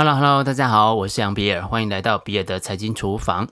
[0.00, 3.48] Hello，Hello，大家好，我是杨比尔，欢迎来到比尔的财经厨房。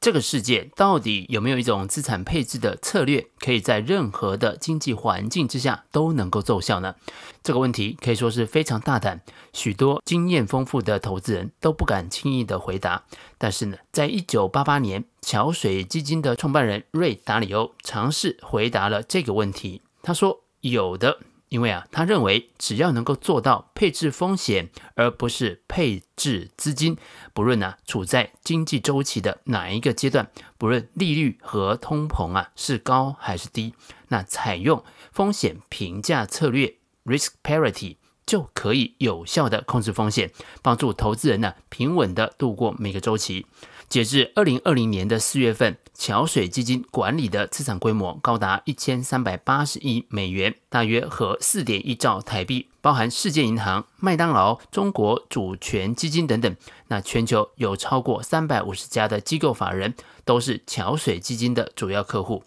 [0.00, 6.94] 这个世界到底有没有一种资产配置的策略，可以在任何的经济环境之下都能够奏效呢？
[7.42, 9.20] 这个问题可以说是非常大胆，
[9.52, 13.04] 许多经验丰富的投资人都不敢轻易的回答。
[13.36, 19.82] 但是呢，在一九八八年，桥水基金的创办人瑞达里欧尝试回答了这个问题。
[20.02, 21.18] 他说：“有的。”
[21.52, 26.96] 因为啊，他认为只要能够做到配置风险，而不是配置资金，
[27.34, 33.74] 不论啊处在经济周期的哪一个阶段，不论利率和通膨啊是高还是低，
[34.08, 34.82] 那采用
[35.12, 40.30] 风险评价策略 （risk parity） 就可以有效地控制风险，
[40.62, 43.44] 帮助投资人呢平稳地度过每个周期。
[43.92, 56.56] 截至二零二零年的四月份，桥水基金管理的资产规模高达一千三百八十亿美元，大约合四点一兆台币，包含世界银行、麦当劳、中国主权基金等等。
[56.88, 59.92] 那全球有超过三百五十家的机构法人
[60.24, 62.44] 都是桥水基金的主要客户。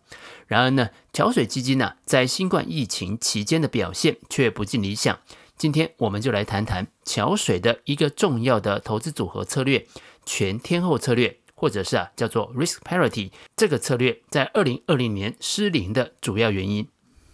[0.47, 5.19] 然而呢，桥水基金呢、在新冠疫情期间的表现却不尽理想。
[5.56, 9.86] 今天我们就来谈谈桥水的一个重要的投资组合策略。
[10.28, 16.88] 全天候策略，或者是啊叫做 risk parity，这个策略在二零二零年失灵的主要原因。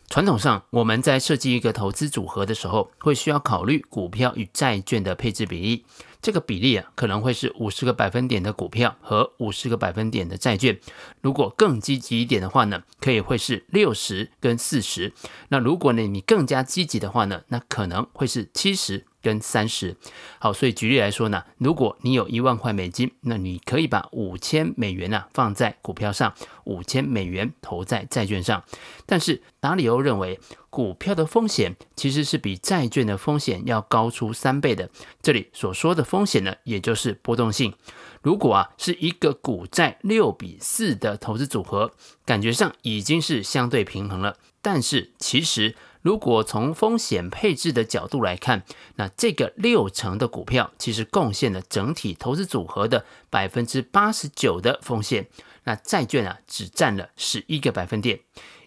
[0.10, 5.86] 传统上，我们在设计一个投资组合的时候，会需要考虑股票与债券的配置比例。
[6.22, 10.78] 这个比例啊，可能会是五十个百分点的股票和五十个百分点的债券。
[11.22, 15.14] 如果更积极一点的话呢，可以会是六十跟四十。
[15.48, 19.06] 那如果呢，你更加积极的话呢，那可能会是七十。
[19.22, 19.96] 跟三十，
[20.40, 28.64] 好，所以举例来说呢，如果你有一万块美金，那你可以把五千美元呢、啊、放在股票上，五千美元投在债券上。
[29.06, 34.90] 但是达里欧认为，股票的风险其实是比债券的风险要高出三倍的。
[35.22, 37.74] 这里所说的风险呢，也就是波动性。
[38.22, 41.92] 如果啊是一个股债六比四的投资组合，
[42.26, 45.76] 感觉上已经是相对平衡了，但是其实。
[46.02, 48.64] 如果从风险配置的角度来看，
[48.96, 55.28] 那这个六成的股票其实贡献了整体投资组合的百分之八十九的风险，
[55.66, 58.20] 那债券啊只占了十一个百分点。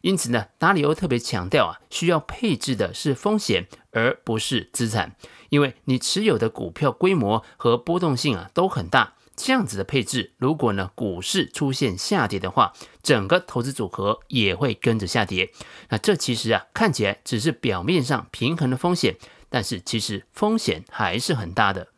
[0.03, 5.17] 因此呢，达里欧特别强调啊，需要配置的是风险，而不是资产，
[5.49, 9.15] 因为你持有的股票规模和波动性啊都很大。
[9.37, 12.73] 这样子的配置，如果呢股市出现下跌的话，
[13.03, 15.51] 整个投资组合也会跟着下跌。
[15.89, 19.17] 那这其实啊看起来只是表面上平衡的风险，
[19.49, 21.89] 但是其实风险还是很大的。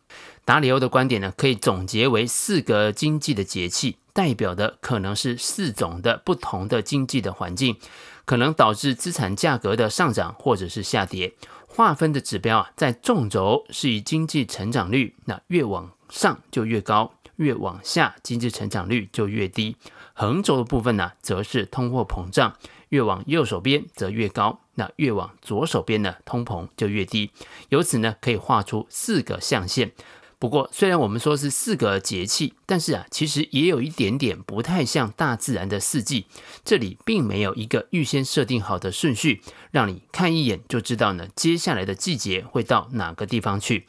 [0.44, 7.76] 达里欧的观点呢，可以总结为四个经济的节气，代表的可能是四种的不同的经济的环境，
[8.24, 11.34] 可能导致资产价格的上涨或者是下跌。
[11.66, 17.12] 划分的指标啊，在纵轴是以经济成长率，那越往上就越高。
[17.36, 19.76] 越往下，经济成长率就越低。
[20.14, 22.56] 横轴的部分呢，则是通货膨胀，
[22.88, 24.60] 越往右手边则越高。
[24.74, 27.30] 那越往左手边呢，通膨就越低。
[27.70, 29.92] 由此呢，可以画出四个象限。
[30.38, 36.26] 不过，虽然我们说是四个节气，但是啊，其实也有一点点不太像大自然的四季。
[36.62, 43.86] 这里并没有一个预先设定好的顺序，让你看一眼就知道呢，接下来的季节会到哪个地方去。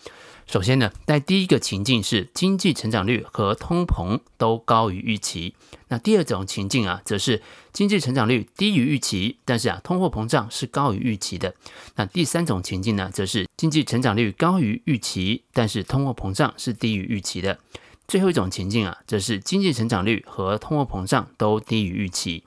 [0.47, 5.53] 首先呢，在第一个情境是经济成长率和通膨都高于预期。
[5.89, 7.41] 那第二种情境啊，则是
[7.73, 11.53] 经济成长率低于预期，但是啊，通货膨胀是高于预期的。
[11.97, 17.59] 那第三种情境呢，则是经济成长率高于预期，但是通货膨胀是低于预期的。
[18.07, 22.45] 最后一种情境啊，则是经济成长率和通货膨胀都低于预期。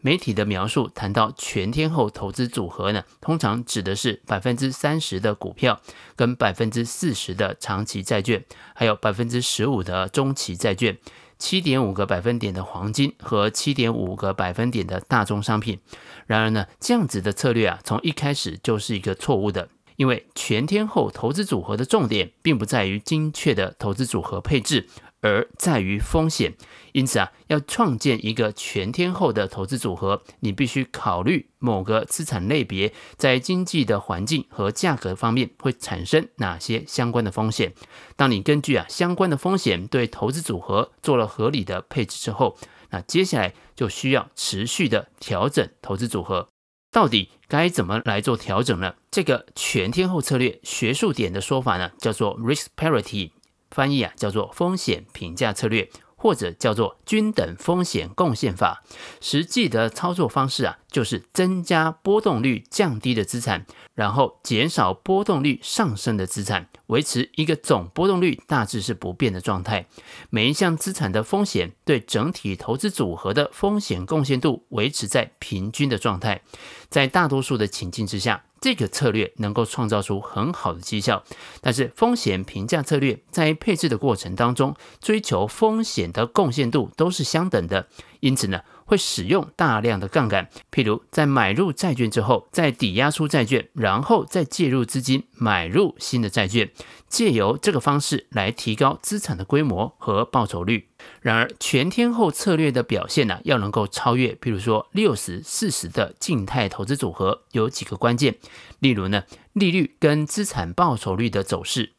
[0.00, 5.80] 媒体的描述谈到全天候投资组合呢，通常指的是百分之三十的股票，
[6.14, 8.44] 跟百分之四十的长期债券，
[8.74, 10.96] 还有百分之十五的中期债券，
[11.36, 15.80] 七点五个百分点的黄金和七点五个百分点的大宗商品。
[16.26, 24.88] 然而呢，这样子的策略啊，从一开始就是一个错误的，因为全天候投资组合的重点并不在于精确的投资组合配置。
[25.20, 26.54] 而在于风险，
[26.92, 37.72] 因此啊，要创建一个全天候的投资组合，你必须考虑某个资产类别在经济的环境和价格方面会产生哪些相关的风险。
[38.16, 42.56] 当你根据啊相关的风险对投资组合做了合理的配置之后，
[42.90, 46.48] 那接下来就需要持续的调整投资组合。
[46.90, 48.94] 到底该怎么来做调整呢？
[49.10, 53.32] 这个全天候策略学术点的说法呢，叫做 risk parity。
[53.70, 58.82] 翻译啊，叫做风险评价策略，或者叫做均等风险贡献法。
[59.20, 69.86] 实际的操作方式啊，就是增加波动率降低的资产，然后减少波动率上升的资产，维持一个总波动率大致是不变的状态。
[70.30, 76.42] 每一项资产的风险对整体投资组合的风险贡献度维持在平均的状态。
[76.88, 81.22] 在大多数的情境之下，这个策略能够创造出很好的绩效，
[81.60, 87.86] 但是风险评价策略在配置的过程当中，追求风险的贡献度都是相等的，
[88.20, 96.70] 因此呢，会使用大量的杠杆，譬如在买入债券之后，再抵押出债券，然后再借入资金买入新的债券，
[97.06, 100.88] 借由这个方式来提高资产的规模和报酬率。
[101.20, 108.36] 然而，全天候策略的表现呢、要能够超越，譬如说六十四十的静态投资组合，有几个关键，
[108.78, 111.97] 例如呢，利率跟资产报酬率的走势。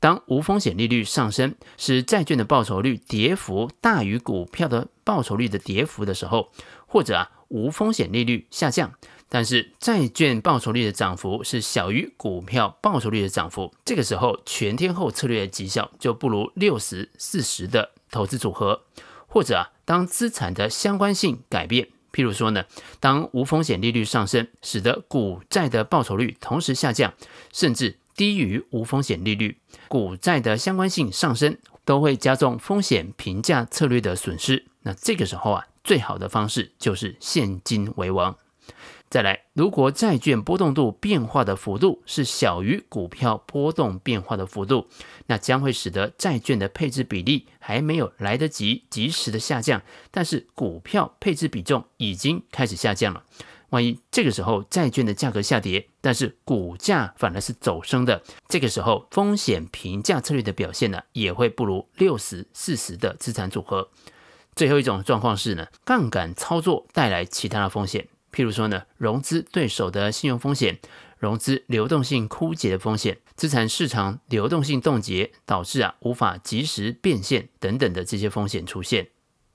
[0.00, 6.50] 当无风险利率上升，使债券的报酬率跌幅大于股票的报酬率的跌幅的时候，
[6.86, 8.92] 或者啊无风险利率下降，
[9.28, 18.82] 但是债券报酬率的涨幅是小于股票报酬率的涨幅，这个时候全天候策略的绩效就不如六十四十的投资组合。
[19.28, 22.64] 或者啊，当资产的相关性改变，譬如说呢，
[22.98, 27.12] 当无风险利率上升，使得股债的报酬率同时下降，
[27.52, 27.99] 甚至。
[28.20, 29.56] 低于无风险利率，
[29.88, 31.56] 股债的相关性上升，
[31.86, 34.66] 都会加重风险评价策略的损失。
[34.82, 38.36] 那这个时候啊，最好的方式就是现金为王。
[39.08, 44.86] 再来，如果债券波动度变化的幅度是小于股票波动变化的幅度，
[45.26, 49.80] 那将会使得债券的配置比例还没有来得及及时的下降，
[50.10, 53.24] 但是股票配置比重已经开始下降了。
[53.70, 63.88] 万一这个时候债券的价格下跌，但是股价反而是走升的，这个时候风险评价策略的表现呢，也会不如六十四十的资产组合。
[64.56, 70.80] 最后一种状况是呢，杠杆操作带来其他的风险，譬如说呢，融资对手的信用风险、
[71.16, 79.10] 融资流动性枯竭的风险、资产市场流动性冻结导致啊无法及时变现等等的这些风险出现。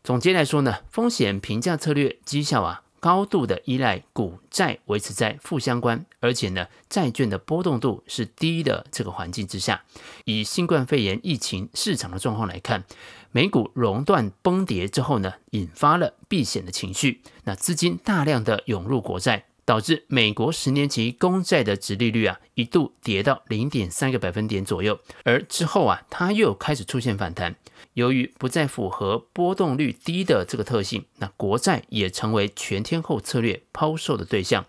[0.05, 2.83] 总结来说呢，风险评价策略绩效啊。
[3.05, 9.83] 高度的依赖股债维持在负相关，而且呢，债券的波动度是低的这个环境之下，
[10.23, 12.83] 以新冠肺炎疫情市场的状况来看，
[13.31, 19.45] 美股熔断崩跌之后呢，引发了避险的情绪，那资金大量的涌入国债。
[19.65, 27.55] 导致美国十年期公债的殖利率啊一度跌到零点三个百分点左右，而之后啊它又开始出现反弹。
[27.93, 34.65] 由于不再符合波动率低的这个特性，那国债也成为全天候策略抛售的对象。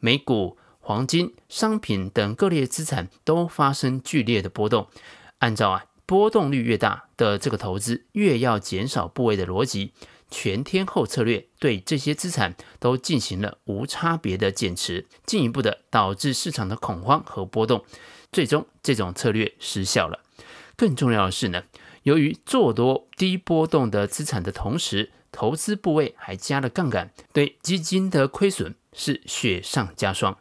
[0.00, 4.88] 美股、黄金、商品等各类资产都发生剧烈的波动。
[5.38, 9.92] 按照啊波动率越大的这个投资越要减少部位的逻辑。
[10.36, 17.84] 全天候策略对这些资产都进行了无差别的减持，进一步的导致市场的恐慌和波动，
[18.32, 20.18] 最终这种策略失效了。
[20.74, 21.62] 更重要的是呢，
[22.02, 30.36] 由于做多低波动的资产的同时，投资部位还加了杠杆，对基金的亏损是雪上加霜。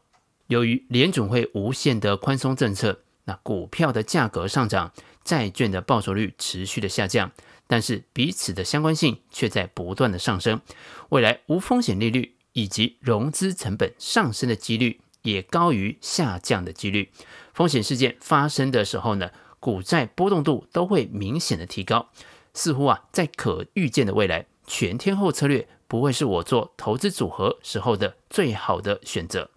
[0.48, 4.92] 由于联总会无限的宽松政策，那股票的价格上涨，
[5.24, 7.32] 债券的报酬率持续的下降。
[7.68, 10.62] 但是彼此的相关性却在不断的上升，
[11.10, 17.12] 未来无风险利率以及融资成本上升的几率也高于下降的几率。
[17.54, 22.10] 风险事件发生的时候呢，股债波动度都会明显的提高。
[22.54, 29.50] 似乎啊，在可预见的未来，全天候策略不会是我做投资组合时候的最好的选择。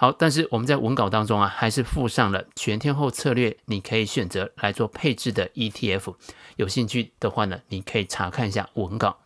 [0.00, 6.14] 好，但是我们在文稿当中啊，还是附上了全天候策略，你可以选择来做配置的 ETF。
[6.56, 9.18] 有兴趣的话呢，你可以查看一下文稿。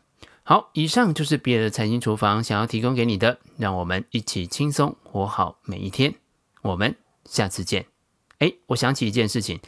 [0.42, 6.12] 好，以上就是比尔的财经厨房想要提供给你的，让我们一起轻松活好每一天。
[6.62, 7.86] 我们下次见。
[8.40, 9.60] 哎，我想起一件事情，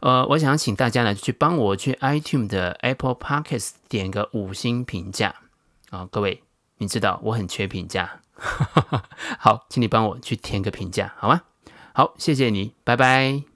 [0.00, 5.32] 呃，我想请大家呢去帮我去 iTunes 的 Apple Podcast 点个五星评价
[5.90, 6.42] 啊，各位，
[6.78, 8.20] 你知道我很缺评价。
[9.38, 11.42] 好，请你帮我去填个评价，好吗？
[11.92, 13.49] 好，谢谢你，拜拜。